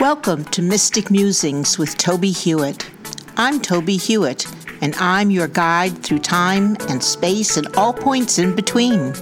Welcome 0.00 0.44
to 0.52 0.62
Mystic 0.62 1.10
Musings 1.10 1.76
with 1.76 1.96
Tobie 1.96 2.30
Hewitt. 2.30 2.88
I'm 3.36 3.58
Tobie 3.58 4.00
Hewitt, 4.00 4.46
and 4.80 4.94
I'm 4.94 5.32
your 5.32 5.48
guide 5.48 6.04
through 6.04 6.20
time 6.20 6.76
and 6.88 7.02
space 7.02 7.56
and 7.56 7.66
all 7.76 7.92
points 7.92 8.38
in 8.38 8.54
between. 8.54 9.12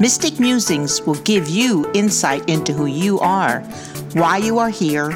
Mystic 0.00 0.40
Musings 0.40 1.00
will 1.02 1.14
give 1.22 1.48
you 1.48 1.88
insight 1.94 2.48
into 2.48 2.72
who 2.72 2.86
you 2.86 3.20
are, 3.20 3.60
why 4.14 4.38
you 4.38 4.58
are 4.58 4.68
here, 4.68 5.12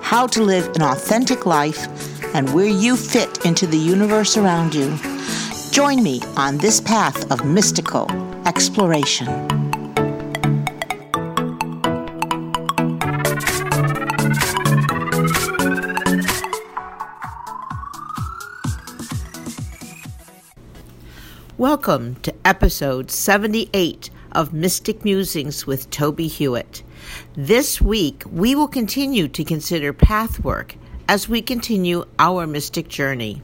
how 0.00 0.26
to 0.28 0.42
live 0.42 0.74
an 0.74 0.84
authentic 0.84 1.44
life, 1.44 1.86
and 2.34 2.54
where 2.54 2.66
you 2.66 2.96
fit 2.96 3.44
into 3.44 3.66
the 3.66 3.76
universe 3.76 4.38
around 4.38 4.74
you. 4.74 4.98
Join 5.70 6.02
me 6.02 6.22
on 6.38 6.56
this 6.56 6.80
path 6.80 7.30
of 7.30 7.44
mystical 7.44 8.10
exploration. 8.46 9.69
Welcome 21.60 22.14
to 22.22 22.34
episode 22.42 23.10
78 23.10 24.08
of 24.32 24.54
Mystic 24.54 25.04
Musings 25.04 25.66
with 25.66 25.90
Tobie 25.90 26.26
Hewitt. 26.26 26.82
This 27.34 27.82
week, 27.82 28.22
we 28.32 28.54
will 28.54 28.66
continue 28.66 29.28
to 29.28 29.44
consider 29.44 29.92
pathwork 29.92 30.76
as 31.06 31.28
we 31.28 31.42
continue 31.42 32.06
our 32.18 32.46
mystic 32.46 32.88
journey. 32.88 33.42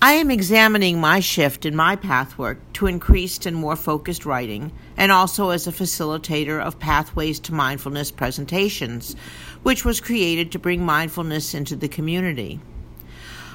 I 0.00 0.12
am 0.12 0.30
examining 0.30 0.98
my 0.98 1.20
shift 1.20 1.66
in 1.66 1.76
my 1.76 1.96
pathwork 1.96 2.72
to 2.72 2.86
increased 2.86 3.44
and 3.44 3.54
more 3.54 3.76
focused 3.76 4.24
writing, 4.24 4.72
and 4.96 5.12
also 5.12 5.50
as 5.50 5.66
a 5.66 5.72
facilitator 5.72 6.62
of 6.62 6.80
Pathways 6.80 7.40
to 7.40 7.52
Mindfulness 7.52 8.10
presentations, 8.10 9.16
which 9.62 9.84
was 9.84 10.00
created 10.00 10.50
to 10.52 10.58
bring 10.58 10.82
mindfulness 10.82 11.52
into 11.52 11.76
the 11.76 11.88
community. 11.88 12.58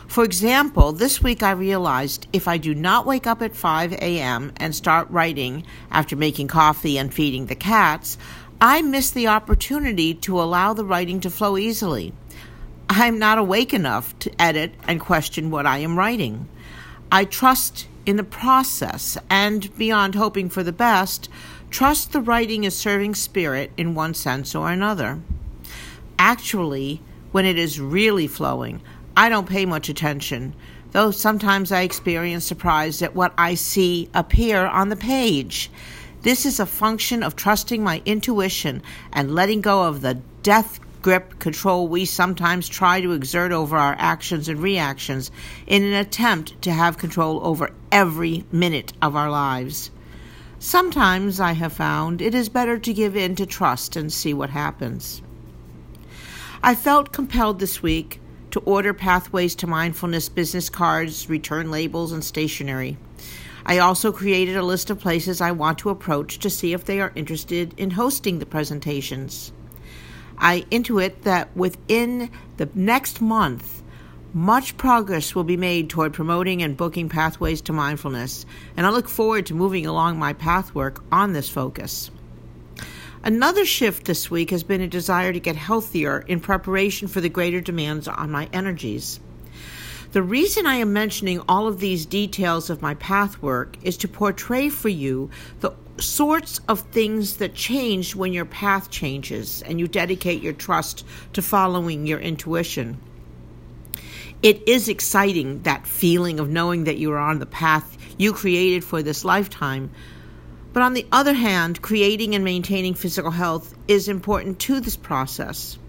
For 0.08 0.24
example, 0.24 0.94
this 0.94 1.22
week 1.22 1.44
I 1.44 1.52
realized 1.52 2.28
if 2.32 2.48
I 2.48 2.58
do 2.58 2.74
not 2.74 3.06
wake 3.06 3.28
up 3.28 3.42
at 3.42 3.56
5 3.56 3.94
a.m. 3.94 4.54
and 4.58 4.74
start 4.74 5.10
writing 5.10 5.66
after 5.92 6.16
making 6.16 6.48
coffee 6.48 6.98
and 6.98 7.14
feeding 7.14 7.48
the 7.48 7.56
cats, 7.56 8.18
I 8.62 8.82
miss 8.82 9.12
the 9.12 9.28
opportunity 9.28 10.14
to 10.14 10.40
allow 10.40 10.74
the 10.74 10.86
writing 10.86 11.20
to 11.22 11.30
flow 11.30 11.58
easily. 11.58 12.14
I'm 12.88 13.20
not 13.20 13.38
awake 13.38 13.74
enough 13.74 14.18
to 14.20 14.42
edit 14.42 14.74
and 14.88 15.02
question 15.02 15.52
what 15.52 15.66
I 15.66 15.80
am 15.80 15.98
writing. 15.98 16.48
I 17.12 17.26
trust 17.26 17.88
in 18.06 18.16
the 18.16 18.24
process 18.24 19.18
and, 19.30 19.76
beyond 19.78 20.16
hoping 20.16 20.50
for 20.50 20.64
the 20.64 20.72
best, 20.72 21.28
trust 21.70 22.14
the 22.14 22.22
writing 22.22 22.64
is 22.64 22.76
serving 22.76 23.16
spirit 23.16 23.72
in 23.76 23.96
one 23.96 24.14
sense 24.14 24.56
or 24.56 24.70
another. 24.70 25.20
Actually, 26.18 27.02
when 27.32 27.46
it 27.46 27.58
is 27.58 27.82
really 27.82 28.28
flowing, 28.28 28.82
I 29.18 29.30
don't 29.30 29.48
pay 29.48 29.66
much 29.66 29.88
attention, 29.88 30.54
though 30.92 31.12
sometimes 31.12 31.72
I 31.72 31.82
experience 31.82 32.44
surprise 32.44 33.02
at 33.02 33.16
what 33.16 33.34
I 33.38 33.56
see 33.56 34.10
appear 34.14 34.66
on 34.66 34.90
the 34.90 34.98
page. 34.98 35.72
This 36.24 36.46
is 36.46 36.60
a 36.60 36.66
function 36.66 37.24
of 37.24 37.36
trusting 37.36 37.82
my 37.82 38.02
intuition 38.06 38.82
and 39.14 39.34
letting 39.34 39.62
go 39.62 39.84
of 39.84 40.02
the 40.02 40.16
death 40.44 40.82
grip 41.02 41.40
control 41.40 41.88
we 41.88 42.04
sometimes 42.04 42.68
try 42.68 43.00
to 43.00 43.14
exert 43.14 43.54
over 43.54 43.78
our 43.78 43.96
actions 43.98 44.50
and 44.50 44.60
reactions 44.60 45.32
in 45.66 45.84
an 45.84 45.94
attempt 45.94 46.62
to 46.64 46.72
have 46.72 46.98
control 46.98 47.40
over 47.46 47.72
every 47.92 48.44
minute 48.52 48.92
of 49.02 49.16
our 49.16 49.30
lives. 49.30 49.92
Sometimes 50.60 51.40
I 51.40 51.54
have 51.54 51.74
found 51.74 52.22
it 52.22 52.34
is 52.34 52.50
better 52.50 52.80
to 52.80 52.94
give 52.94 53.16
in 53.16 53.36
to 53.36 53.46
trust 53.46 53.96
and 53.96 54.12
see 54.12 54.34
what 54.34 54.50
happens. 54.50 55.22
I 56.62 56.76
felt 56.76 57.14
compelled 57.14 57.60
this 57.60 57.84
week 57.84 58.20
to 58.56 58.62
order 58.62 58.94
Pathways 58.94 59.54
to 59.54 59.68
Mindfulness 59.68 60.30
business 60.30 60.70
cards, 60.70 61.30
return 61.30 61.72
labels, 61.72 62.14
and 62.14 62.24
stationery. 62.24 62.96
I 63.66 63.80
also 63.80 64.14
created 64.14 64.56
a 64.56 64.64
list 64.64 64.90
of 64.90 64.98
places 64.98 65.42
I 65.42 65.52
want 65.52 65.80
to 65.80 65.90
approach 65.90 66.40
to 66.40 66.50
see 66.50 66.72
if 66.72 66.86
they 66.86 67.02
are 67.02 67.12
interested 67.16 67.74
in 67.76 67.92
hosting 67.92 68.40
the 68.40 68.46
presentations. 68.46 69.52
I 70.38 70.62
intuit 70.72 71.24
that 71.24 71.54
within 71.58 72.32
the 72.56 72.70
next 72.74 73.20
month, 73.20 73.84
much 74.32 74.78
progress 74.78 75.36
will 75.36 75.44
be 75.44 75.58
made 75.58 75.90
toward 75.90 76.14
promoting 76.14 76.64
and 76.64 76.78
booking 76.78 77.10
pathways 77.10 77.60
to 77.64 77.74
mindfulness, 77.74 78.46
and 78.78 78.88
I 78.88 78.90
look 78.90 79.10
forward 79.10 79.48
to 79.48 79.54
moving 79.54 79.86
along 79.86 80.18
my 80.18 80.32
pathwork 80.32 81.04
on 81.12 81.34
this 81.34 81.50
focus. 81.50 82.10
Another 83.26 83.66
shift 83.66 84.06
this 84.06 84.30
week 84.30 84.52
has 84.52 84.64
been 84.64 84.82
a 84.82 84.88
desire 84.88 85.34
to 85.34 85.40
get 85.40 85.56
healthier 85.56 86.20
in 86.28 86.40
preparation 86.40 87.08
for 87.08 87.22
the 87.22 87.28
greater 87.28 87.60
demands 87.60 88.08
on 88.08 88.30
my 88.30 88.48
energies. 88.54 89.20
The 90.12 90.22
reason 90.22 90.68
I 90.68 90.76
am 90.76 90.94
mentioning 90.94 91.42
all 91.50 91.68
of 91.68 91.80
these 91.80 92.06
details 92.06 92.70
of 92.70 92.84
my 92.84 92.94
path 92.94 93.42
work 93.42 93.78
is 93.82 93.98
to 93.98 94.08
portray 94.08 94.70
for 94.70 94.90
you 94.90 95.32
the 95.62 95.72
sorts 95.98 96.62
of 96.68 96.82
things 96.82 97.38
that 97.38 97.56
change 97.56 98.14
when 98.14 98.32
your 98.32 98.46
path 98.46 98.92
changes 98.92 99.64
and 99.64 99.80
you 99.80 99.88
dedicate 99.88 100.44
your 100.44 100.54
trust 100.54 101.04
to 101.34 101.42
following 101.42 102.06
your 102.06 102.20
intuition. 102.20 103.00
It 104.44 104.68
is 104.68 104.88
exciting, 104.88 105.64
that 105.64 105.88
feeling 105.88 106.40
of 106.40 106.50
knowing 106.50 106.84
that 106.84 106.98
you 106.98 107.12
are 107.12 107.18
on 107.18 107.40
the 107.40 107.48
path 107.48 107.98
you 108.20 108.34
created 108.34 108.84
for 108.84 109.02
this 109.02 109.26
lifetime, 109.26 109.90
but 110.76 110.84
on 110.84 110.94
the 110.94 111.08
other 111.10 111.34
hand, 111.34 111.82
creating 111.82 112.36
and 112.36 112.44
maintaining 112.44 112.96
physical 112.96 113.32
health 113.32 113.74
is 113.88 114.10
important 114.10 114.60
to 114.60 114.82
this 114.82 114.98
process. 114.98 115.80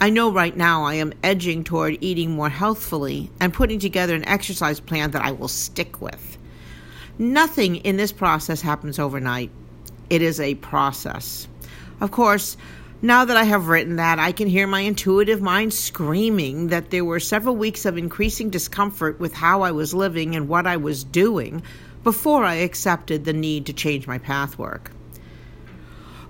I 0.00 0.10
know 0.10 0.30
right 0.30 0.56
now 0.56 0.84
I 0.84 0.94
am 0.94 1.12
edging 1.24 1.64
toward 1.64 1.98
eating 2.00 2.30
more 2.30 2.48
healthfully 2.48 3.32
and 3.40 3.52
putting 3.52 3.80
together 3.80 4.14
an 4.14 4.28
exercise 4.28 4.78
plan 4.78 5.10
that 5.10 5.24
I 5.24 5.32
will 5.32 5.48
stick 5.48 6.00
with. 6.00 6.38
Nothing 7.18 7.78
in 7.78 7.96
this 7.96 8.12
process 8.12 8.60
happens 8.60 9.00
overnight. 9.00 9.50
It 10.08 10.22
is 10.22 10.38
a 10.38 10.54
process. 10.54 11.48
Of 12.00 12.12
course, 12.12 12.56
now 13.02 13.24
that 13.24 13.36
I 13.36 13.42
have 13.42 13.66
written 13.66 13.96
that, 13.96 14.20
I 14.20 14.30
can 14.30 14.46
hear 14.46 14.68
my 14.68 14.82
intuitive 14.82 15.42
mind 15.42 15.74
screaming 15.74 16.68
that 16.68 16.90
there 16.90 17.04
were 17.04 17.18
several 17.18 17.56
weeks 17.56 17.86
of 17.86 17.98
increasing 17.98 18.50
discomfort 18.50 19.18
with 19.18 19.34
how 19.34 19.62
I 19.62 19.72
was 19.72 19.92
living 19.92 20.36
and 20.36 20.46
what 20.46 20.68
I 20.68 20.76
was 20.76 21.02
doing 21.02 21.64
before 22.02 22.44
I 22.44 22.54
accepted 22.54 23.24
the 23.24 23.32
need 23.32 23.66
to 23.66 23.72
change 23.72 24.06
my 24.06 24.18
pathwork. 24.18 24.90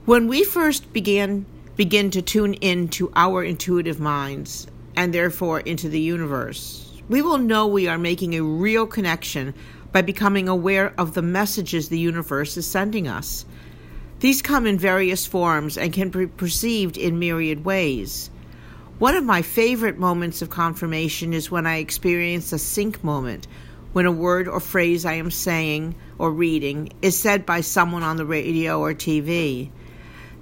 When 0.05 0.29
we 0.29 0.45
first 0.45 0.93
began 0.93 1.47
begin 1.77 2.11
to 2.11 2.21
tune 2.21 2.55
in 2.55 2.87
to 2.87 3.11
our 3.17 3.43
intuitive 3.43 3.99
minds 3.99 4.67
and 4.95 5.15
therefore 5.15 5.61
into 5.61 5.89
the 5.89 6.01
universe, 6.01 7.01
we 7.09 7.23
will 7.23 7.39
know 7.39 7.67
we 7.67 7.89
are 7.89 7.99
making 7.99 8.35
a 8.35 8.43
real 8.43 8.87
connection 8.87 9.55
by 9.91 10.03
becoming 10.03 10.49
aware 10.49 10.93
of 10.99 11.15
the 11.15 11.23
messages 11.23 11.89
the 11.89 11.99
universe 11.99 12.57
is 12.57 12.67
sending 12.67 13.09
us. 13.09 13.47
These 14.21 14.43
come 14.43 14.67
in 14.67 14.79
various 14.79 15.27
forms 15.27 15.79
and 15.79 15.93
can 15.93 16.11
be 16.11 16.27
perceived 16.27 16.97
in 16.97 17.19
myriad 17.19 17.65
ways. 17.65 18.31
One 18.99 19.17
of 19.17 19.25
my 19.25 19.43
favorite 19.43 19.99
moments 19.99 20.43
of 20.43 20.51
confirmation 20.51 21.33
is 21.33 21.51
when 21.51 21.67
I 21.67 21.79
experience 21.79 22.53
a 22.53 22.59
sync 22.59 23.03
moment 23.03 23.47
when 23.93 24.07
a 24.07 24.13
word 24.13 24.49
or 24.49 24.61
phrase 24.61 25.05
I 25.05 25.15
am 25.15 25.31
saying 25.31 25.95
or 26.19 26.31
reading 26.31 26.93
is 27.03 27.19
said 27.19 27.45
by 27.45 27.61
someone 27.61 28.03
on 28.03 28.17
the 28.17 28.25
radio 28.25 28.81
or 28.81 28.95
TV. 28.95 29.71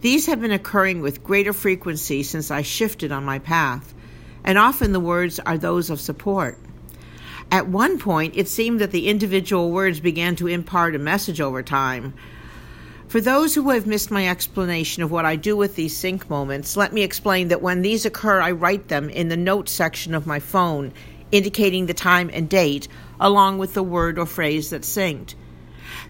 These 0.00 0.26
have 0.26 0.40
been 0.40 0.52
occurring 0.52 1.00
with 1.00 1.24
greater 1.24 1.52
frequency 1.52 2.22
since 2.22 2.50
I 2.50 2.62
shifted 2.62 3.12
on 3.12 3.24
my 3.24 3.38
path, 3.38 3.92
and 4.44 4.56
often 4.56 4.92
the 4.92 5.00
words 5.00 5.38
are 5.40 5.58
those 5.58 5.90
of 5.90 6.00
support. 6.00 6.58
At 7.50 7.68
one 7.68 7.98
point, 7.98 8.34
it 8.36 8.48
seemed 8.48 8.80
that 8.80 8.92
the 8.92 9.08
individual 9.08 9.72
words 9.72 9.98
began 9.98 10.36
to 10.36 10.46
impart 10.46 10.94
a 10.94 11.00
message 11.00 11.40
over 11.40 11.62
time. 11.62 12.14
For 13.08 13.20
those 13.20 13.56
who 13.56 13.68
have 13.70 13.88
missed 13.88 14.12
my 14.12 14.28
explanation 14.28 15.02
of 15.02 15.10
what 15.10 15.24
I 15.24 15.34
do 15.34 15.56
with 15.56 15.74
these 15.74 15.96
sync 15.96 16.30
moments, 16.30 16.76
let 16.76 16.92
me 16.92 17.02
explain 17.02 17.48
that 17.48 17.60
when 17.60 17.82
these 17.82 18.06
occur, 18.06 18.40
I 18.40 18.52
write 18.52 18.86
them 18.86 19.10
in 19.10 19.28
the 19.28 19.36
notes 19.36 19.72
section 19.72 20.14
of 20.14 20.28
my 20.28 20.38
phone, 20.38 20.92
indicating 21.32 21.86
the 21.86 21.94
time 21.94 22.30
and 22.32 22.48
date, 22.48 22.88
along 23.18 23.58
with 23.58 23.74
the 23.74 23.82
word 23.82 24.18
or 24.18 24.26
phrase 24.26 24.70
that's 24.70 24.88
synced. 24.88 25.34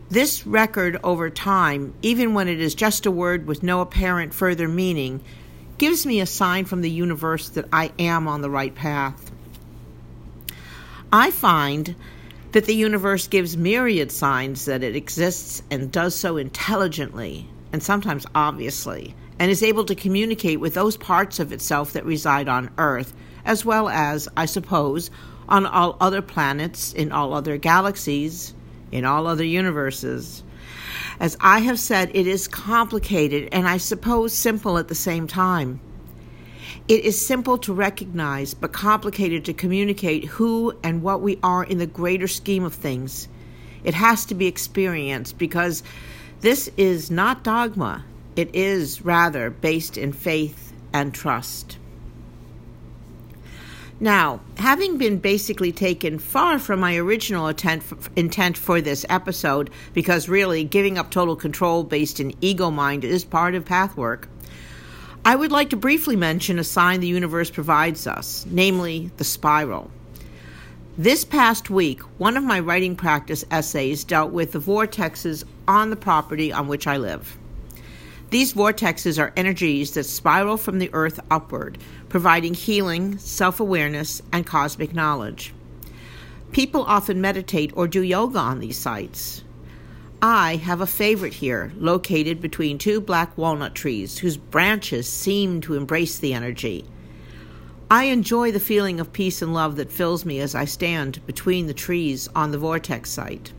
This 0.08 0.46
record 0.46 0.98
over 1.04 1.30
time, 1.30 1.94
even 2.02 2.34
when 2.34 2.48
it 2.48 2.60
is 2.60 2.74
just 2.74 3.06
a 3.06 3.10
word 3.10 3.46
with 3.46 3.62
no 3.62 3.80
apparent 3.80 4.34
further 4.34 4.68
meaning, 4.68 5.22
gives 5.78 6.04
me 6.04 6.20
a 6.20 6.26
sign 6.26 6.64
from 6.64 6.82
the 6.82 6.90
universe 6.90 7.48
that 7.50 7.68
I 7.72 7.92
am 7.98 8.28
on 8.28 8.42
the 8.42 8.50
right 8.50 8.74
path. 8.74 9.30
I 11.12 11.30
find 11.30 11.94
that 12.52 12.64
the 12.64 12.74
universe 12.74 13.28
gives 13.28 13.56
myriad 13.56 14.10
signs 14.10 14.64
that 14.64 14.82
it 14.82 14.96
exists 14.96 15.62
and 15.70 15.90
does 15.90 16.14
so 16.14 16.36
intelligently 16.36 17.48
and 17.72 17.82
sometimes 17.82 18.26
obviously, 18.34 19.14
and 19.38 19.50
is 19.50 19.62
able 19.62 19.84
to 19.84 19.94
communicate 19.94 20.60
with 20.60 20.74
those 20.74 20.96
parts 20.96 21.38
of 21.38 21.52
itself 21.52 21.92
that 21.92 22.04
reside 22.04 22.48
on 22.48 22.70
Earth, 22.78 23.12
as 23.44 23.64
well 23.64 23.88
as, 23.88 24.28
I 24.36 24.46
suppose, 24.46 25.10
on 25.48 25.66
all 25.66 25.96
other 26.00 26.22
planets, 26.22 26.92
in 26.92 27.12
all 27.12 27.34
other 27.34 27.56
galaxies, 27.56 28.54
in 28.92 29.04
all 29.04 29.26
other 29.26 29.44
universes. 29.44 30.42
As 31.18 31.36
I 31.40 31.60
have 31.60 31.78
said, 31.78 32.10
it 32.14 32.26
is 32.26 32.48
complicated 32.48 33.48
and 33.52 33.68
I 33.68 33.76
suppose 33.76 34.32
simple 34.32 34.78
at 34.78 34.88
the 34.88 34.94
same 34.94 35.26
time. 35.26 35.80
It 36.88 37.04
is 37.04 37.24
simple 37.24 37.58
to 37.58 37.72
recognize, 37.72 38.54
but 38.54 38.72
complicated 38.72 39.44
to 39.44 39.52
communicate 39.52 40.24
who 40.24 40.72
and 40.82 41.02
what 41.02 41.20
we 41.20 41.38
are 41.42 41.62
in 41.62 41.78
the 41.78 41.86
greater 41.86 42.26
scheme 42.26 42.64
of 42.64 42.74
things. 42.74 43.28
It 43.84 43.94
has 43.94 44.24
to 44.26 44.34
be 44.34 44.46
experienced 44.46 45.38
because 45.38 45.82
this 46.40 46.70
is 46.76 47.10
not 47.10 47.44
dogma, 47.44 48.04
it 48.34 48.54
is 48.54 49.04
rather 49.04 49.50
based 49.50 49.98
in 49.98 50.12
faith 50.12 50.72
and 50.92 51.12
trust. 51.12 51.78
Now, 54.02 54.40
having 54.56 54.96
been 54.96 55.18
basically 55.18 55.72
taken 55.72 56.18
far 56.18 56.58
from 56.58 56.80
my 56.80 56.96
original 56.96 57.48
intent 57.48 57.82
intent 58.16 58.56
for 58.56 58.80
this 58.80 59.04
episode, 59.10 59.68
because 59.92 60.26
really 60.26 60.64
giving 60.64 60.96
up 60.96 61.10
total 61.10 61.36
control 61.36 61.84
based 61.84 62.18
in 62.18 62.34
ego 62.40 62.70
mind 62.70 63.04
is 63.04 63.26
part 63.26 63.54
of 63.54 63.66
pathwork, 63.66 64.26
I 65.22 65.36
would 65.36 65.52
like 65.52 65.68
to 65.70 65.76
briefly 65.76 66.16
mention 66.16 66.58
a 66.58 66.64
sign 66.64 67.00
the 67.00 67.08
universe 67.08 67.50
provides 67.50 68.06
us, 68.06 68.46
namely 68.48 69.10
the 69.18 69.24
spiral. 69.24 69.90
This 70.96 71.26
past 71.26 71.68
week, 71.68 72.00
one 72.16 72.38
of 72.38 72.42
my 72.42 72.58
writing 72.58 72.96
practice 72.96 73.44
essays 73.50 74.04
dealt 74.04 74.32
with 74.32 74.52
the 74.52 74.60
vortexes 74.60 75.44
on 75.68 75.90
the 75.90 75.96
property 75.96 76.54
on 76.54 76.68
which 76.68 76.86
I 76.86 76.96
live. 76.96 77.36
These 78.30 78.54
vortexes 78.54 79.20
are 79.20 79.32
energies 79.36 79.90
that 79.92 80.04
spiral 80.04 80.56
from 80.56 80.78
the 80.78 80.90
earth 80.92 81.18
upward, 81.30 81.78
providing 82.08 82.54
healing, 82.54 83.18
self 83.18 83.58
awareness, 83.58 84.22
and 84.32 84.46
cosmic 84.46 84.94
knowledge. 84.94 85.52
People 86.52 86.82
often 86.84 87.20
meditate 87.20 87.72
or 87.74 87.88
do 87.88 88.02
yoga 88.02 88.38
on 88.38 88.60
these 88.60 88.78
sites. 88.78 89.42
I 90.22 90.56
have 90.56 90.80
a 90.80 90.86
favorite 90.86 91.34
here, 91.34 91.72
located 91.76 92.40
between 92.40 92.78
two 92.78 93.00
black 93.00 93.36
walnut 93.36 93.74
trees 93.74 94.18
whose 94.18 94.36
branches 94.36 95.08
seem 95.08 95.60
to 95.62 95.74
embrace 95.74 96.18
the 96.18 96.34
energy. 96.34 96.84
I 97.90 98.04
enjoy 98.04 98.52
the 98.52 98.60
feeling 98.60 99.00
of 99.00 99.12
peace 99.12 99.42
and 99.42 99.52
love 99.52 99.74
that 99.76 99.90
fills 99.90 100.24
me 100.24 100.38
as 100.38 100.54
I 100.54 100.66
stand 100.66 101.24
between 101.26 101.66
the 101.66 101.74
trees 101.74 102.28
on 102.36 102.52
the 102.52 102.58
vortex 102.58 103.10
site. 103.10 103.52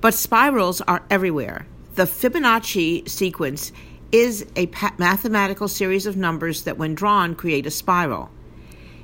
But 0.00 0.14
spirals 0.14 0.80
are 0.82 1.02
everywhere. 1.10 1.66
The 1.94 2.04
Fibonacci 2.04 3.08
sequence 3.08 3.72
is 4.12 4.46
a 4.56 4.70
mathematical 4.98 5.68
series 5.68 6.06
of 6.06 6.16
numbers 6.16 6.64
that, 6.64 6.78
when 6.78 6.94
drawn, 6.94 7.34
create 7.34 7.66
a 7.66 7.70
spiral. 7.70 8.30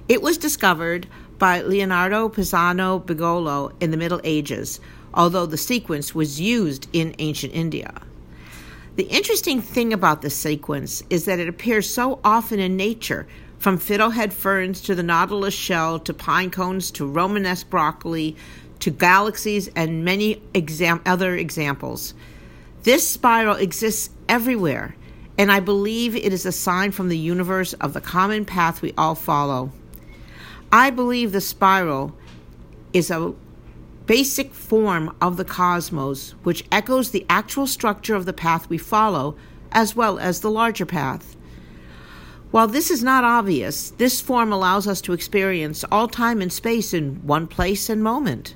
It 0.09 0.23
was 0.23 0.39
discovered 0.39 1.07
by 1.39 1.63
Leonardo 1.63 2.29
Pisano 2.29 3.05
Bigollo 3.05 3.73
in 3.81 3.91
the 3.91 3.97
Middle 3.97 4.21
Ages 4.25 4.81
although 5.17 5.47
the 5.47 5.57
sequence 5.57 6.15
was 6.15 6.41
used 6.41 6.87
in 6.93 7.17
ancient 7.19 7.55
India. 7.55 7.93
The 8.97 9.05
interesting 9.05 9.61
thing 9.61 9.93
about 9.93 10.23
this 10.23 10.37
sequence 10.37 11.03
is 11.11 11.25
that 11.25 11.39
it 11.39 11.49
appears 11.49 11.93
so 11.93 12.21
often 12.23 12.61
in 12.61 12.77
nature, 12.77 13.27
from 13.59 13.79
fiddlehead 13.79 14.33
ferns 14.33 14.83
to 14.83 14.95
the 14.95 15.03
nautilus 15.03 15.55
shell 15.55 15.99
to 16.01 16.15
pine 16.15 16.51
cones 16.51 16.91
to 16.93 17.07
Romanesque 17.07 17.69
broccoli 17.71 18.37
to 18.81 18.91
galaxies 18.91 19.69
and 19.69 20.05
many 20.05 20.43
exam- 20.53 21.01
other 21.07 21.35
examples. 21.35 22.13
This 22.87 23.11
spiral 23.11 23.57
exists 23.57 24.11
everywhere, 24.29 24.95
and 25.37 25.51
I 25.51 25.59
believe 25.59 26.15
it 26.15 26.33
is 26.33 26.47
a 26.47 26.53
sign 26.53 26.93
from 26.93 27.09
the 27.09 27.19
universe 27.19 27.73
of 27.73 27.95
the 27.95 28.01
common 28.01 28.45
path 28.45 28.81
we 28.81 28.95
all 28.97 29.17
follow. 29.17 29.73
I 30.71 30.91
believe 30.91 31.33
the 31.33 31.41
spiral 31.41 32.15
is 32.93 33.11
a 33.11 33.35
basic 34.07 34.55
form 34.55 35.17
of 35.21 35.37
the 35.37 35.45
cosmos, 35.45 36.37
which 36.45 36.65
echoes 36.71 37.11
the 37.11 37.27
actual 37.29 37.67
structure 37.67 38.15
of 38.15 38.25
the 38.25 38.33
path 38.33 38.69
we 38.69 38.79
follow, 38.79 39.35
as 39.73 39.97
well 39.97 40.21
as 40.21 40.41
the 40.41 40.51
larger 40.53 40.87
path. 40.87 41.35
While 42.53 42.69
this 42.69 42.93
is 42.93 43.03
not 43.03 43.25
obvious, 43.25 43.91
this 43.91 44.21
form 44.21 44.53
allows 44.53 44.87
us 44.87 45.01
to 45.01 45.13
experience 45.13 45.85
all 45.91 46.07
time 46.07 46.41
and 46.41 46.53
space 46.53 46.95
in 46.95 47.17
one 47.27 47.49
place 47.49 47.89
and 47.89 48.01
moment. 48.01 48.55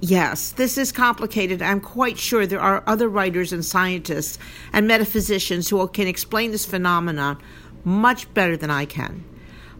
Yes, 0.00 0.52
this 0.52 0.78
is 0.78 0.92
complicated. 0.92 1.60
I'm 1.60 1.80
quite 1.80 2.18
sure 2.18 2.46
there 2.46 2.60
are 2.60 2.84
other 2.86 3.08
writers 3.08 3.52
and 3.52 3.64
scientists 3.64 4.38
and 4.72 4.86
metaphysicians 4.86 5.68
who 5.68 5.86
can 5.88 6.06
explain 6.06 6.52
this 6.52 6.66
phenomenon 6.66 7.38
much 7.84 8.32
better 8.32 8.56
than 8.56 8.70
I 8.70 8.84
can. 8.84 9.24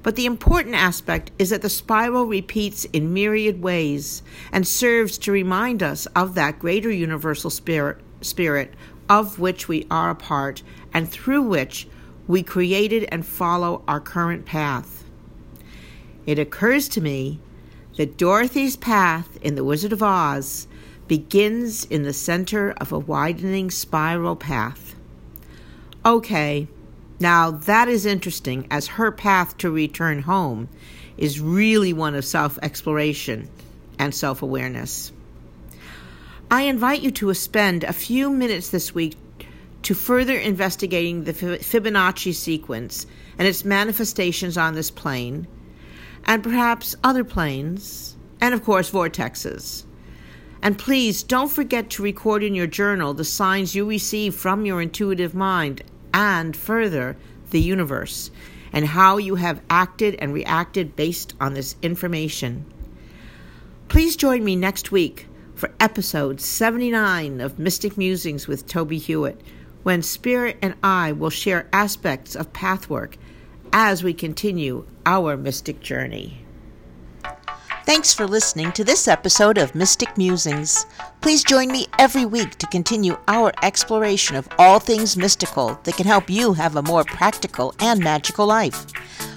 But 0.03 0.17
the 0.17 0.27
important 0.27 0.75
aspect 0.75 1.31
is 1.39 1.51
that 1.51 1.63
the 1.63 1.71
spiral 1.71 2.27
repeats 2.27 2.85
in 2.87 3.15
myriad 3.15 3.63
ways 3.63 4.23
and 4.51 4.67
serves 4.67 5.19
to 5.19 5.33
remind 5.33 5.83
us 5.83 6.07
of 6.07 6.35
that 6.35 6.59
greater 6.59 6.91
universal 6.91 7.51
spirit, 7.51 7.99
spirit 8.21 8.75
of 9.09 9.39
which 9.39 9.69
we 9.69 9.87
are 9.91 10.11
a 10.11 10.17
part 10.17 10.63
and 10.93 11.09
through 11.09 11.43
which 11.43 11.87
we 12.27 12.43
created 12.43 13.09
and 13.13 13.25
follow 13.25 13.85
our 13.87 14.01
current 14.01 14.47
path. 14.47 15.05
It 16.27 16.39
occurs 16.39 16.89
to 16.91 17.01
me 17.01 17.39
that 17.97 18.17
Dorothy's 18.17 18.77
path 18.77 19.39
in 19.43 19.55
The 19.55 19.65
Wizard 19.65 19.93
of 19.93 20.03
Oz 20.03 20.67
begins 21.09 21.85
in 21.85 22.03
the 22.03 22.13
center 22.13 22.73
of 22.73 22.93
a 22.93 22.99
widening 22.99 23.71
spiral 23.71 24.37
path. 24.37 24.95
Okay, 26.05 26.69
now, 27.23 27.53
that 27.53 27.87
is 27.87 28.05
interesting, 28.05 28.67
as 28.69 28.99
her 28.99 29.13
path 29.13 29.57
to 29.59 29.71
return 29.71 30.23
home 30.23 30.69
is 31.17 31.39
really 31.39 31.93
one 31.93 32.17
of 32.17 32.25
self 32.25 32.59
exploration 32.61 33.49
and 33.97 34.13
self 34.13 34.43
awareness. 34.43 35.13
I 36.51 36.63
invite 36.63 37.01
you 37.01 37.13
to 37.13 37.33
spend 37.35 37.85
a 37.85 37.93
few 37.93 38.29
minutes 38.29 38.71
this 38.71 38.93
week 38.93 39.17
to 39.83 39.95
further 39.95 40.37
investigating 40.37 41.23
the 41.23 41.33
Fibonacci 41.33 42.35
sequence 42.35 43.07
and 43.39 43.47
its 43.47 43.65
manifestations 43.65 44.59
on 44.59 44.75
this 44.75 44.91
plane, 44.91 45.47
and 46.25 46.43
perhaps 46.43 46.97
other 47.03 47.25
planes, 47.25 48.17
and 48.41 48.55
of 48.55 48.65
course, 48.65 48.91
vortexes. 48.91 49.85
And 50.63 50.79
please 50.79 51.23
don't 51.23 51.51
forget 51.51 51.91
to 51.91 52.03
record 52.03 52.43
in 52.43 52.55
your 52.55 52.67
journal 52.67 53.15
the 53.15 53.25
signs 53.25 53.75
you 53.75 53.85
receive 53.85 54.35
from 54.35 54.65
your 54.65 54.81
intuitive 54.81 55.35
mind 55.35 55.83
and 56.15 56.57
further 56.57 57.17
the 57.51 57.61
universe, 57.61 58.31
and 58.73 58.87
how 58.87 59.17
you 59.17 59.35
have 59.35 59.61
acted 59.69 60.15
and 60.21 60.33
reacted 60.33 60.97
based 60.97 61.35
on 61.41 61.55
this 61.55 61.77
information. 61.83 62.65
Please 63.89 64.17
join 64.17 64.45
me 64.45 64.57
next 64.57 64.91
week 64.91 65.27
for 65.55 65.71
episode 65.79 66.41
79 66.41 67.41
of 67.41 67.59
Mystic 67.59 67.99
Musings 67.99 68.49
with 68.49 68.67
Tobie 68.67 69.01
Hewitt, 69.01 69.41
when 69.83 70.01
Spirit 70.03 70.57
and 70.63 70.75
I 70.83 71.13
will 71.13 71.31
share 71.31 71.69
aspects 71.73 72.35
of 72.35 72.53
pathwork 72.53 73.17
as 73.73 74.03
we 74.03 74.13
continue 74.13 74.85
our 75.07 75.37
mystic 75.37 75.81
journey. 75.81 76.43
Thanks 77.85 78.15
for 78.15 78.29
listening 78.29 78.71
to 78.73 78.85
this 78.85 79.09
episode 79.09 79.59
of 79.59 79.75
Mystic 79.75 80.17
Musings. 80.17 80.87
Please 81.21 81.43
join 81.43 81.73
me 81.73 81.89
every 81.99 82.25
week 82.25 82.53
to 82.59 82.67
continue 82.69 83.19
our 83.27 83.53
exploration 83.63 84.37
of 84.37 84.49
all 84.57 84.79
things 84.79 85.17
mystical 85.17 85.81
that 85.83 85.97
can 85.97 86.07
help 86.07 86.31
you 86.31 86.53
have 86.53 86.77
a 86.77 86.83
more 86.83 87.03
practical 87.03 87.75
and 87.81 87.99
magical 88.01 88.47
life. 88.47 88.87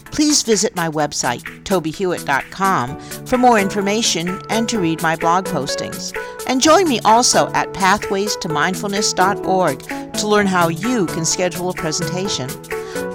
Please 0.05 0.43
visit 0.43 0.75
my 0.75 0.87
website, 0.87 1.41
tobiehewitt.com, 1.63 2.99
for 3.25 3.39
more 3.39 3.57
information 3.59 4.39
and 4.51 4.69
to 4.69 4.77
read 4.79 5.01
my 5.01 5.15
blog 5.15 5.45
postings. 5.45 6.15
And 6.47 6.61
join 6.61 6.87
me 6.87 6.99
also 6.99 7.51
at 7.53 7.73
pathwaystomindfulness.org 7.73 10.13
to 10.13 10.27
learn 10.27 10.45
how 10.45 10.67
you 10.69 11.07
can 11.07 11.25
schedule 11.25 11.69
a 11.69 11.73
presentation. 11.73 12.47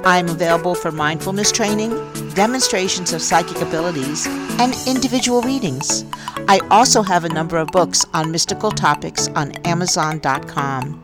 I'm 0.04 0.28
available 0.28 0.74
for 0.74 0.90
mindfulness 0.90 1.52
training, 1.52 1.90
demonstrations 2.34 3.12
of 3.12 3.22
psychic 3.22 3.60
abilities, 3.60 4.26
and 4.58 4.74
individual 4.86 5.42
readings. 5.42 6.04
I 6.48 6.60
also 6.70 7.02
have 7.02 7.24
a 7.24 7.28
number 7.28 7.56
of 7.58 7.68
books 7.68 8.04
on 8.14 8.30
mystical 8.30 8.70
topics 8.70 9.28
on 9.28 9.52
Amazon.com. 9.66 11.02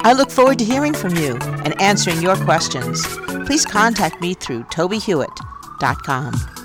I 0.00 0.12
look 0.12 0.30
forward 0.30 0.58
to 0.60 0.64
hearing 0.64 0.94
from 0.94 1.16
you 1.16 1.36
and 1.64 1.80
answering 1.80 2.22
your 2.22 2.36
questions. 2.36 3.06
Please 3.46 3.66
contact 3.66 4.20
me 4.20 4.34
through 4.34 4.64
tobiehewitt.com. 4.64 6.57